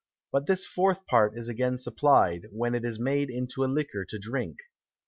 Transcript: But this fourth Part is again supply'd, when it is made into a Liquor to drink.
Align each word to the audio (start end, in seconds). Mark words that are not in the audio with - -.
But 0.31 0.47
this 0.47 0.65
fourth 0.65 1.05
Part 1.05 1.37
is 1.37 1.47
again 1.47 1.77
supply'd, 1.77 2.47
when 2.51 2.73
it 2.73 2.83
is 2.83 2.99
made 2.99 3.29
into 3.29 3.63
a 3.63 3.69
Liquor 3.71 4.03
to 4.03 4.17
drink. 4.17 4.57